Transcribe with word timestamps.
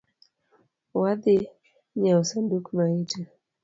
Wadhi 0.99 1.35
nyieo 1.99 2.21
sanduk 2.29 2.65
maiti 2.75 3.21